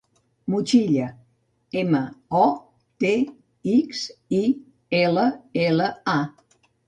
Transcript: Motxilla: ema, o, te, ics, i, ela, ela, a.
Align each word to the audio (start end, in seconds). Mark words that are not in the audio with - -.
Motxilla: 0.51 1.09
ema, 1.81 2.01
o, 2.39 2.41
te, 3.03 3.11
ics, 3.75 4.01
i, 4.41 4.41
ela, 5.03 5.27
ela, 5.69 5.91
a. 6.19 6.19